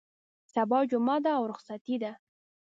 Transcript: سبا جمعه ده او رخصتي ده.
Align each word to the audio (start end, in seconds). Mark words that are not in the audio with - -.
سبا 0.53 0.79
جمعه 0.91 1.17
ده 1.25 1.31
او 1.37 1.43
رخصتي 1.51 1.95
ده. 2.03 2.11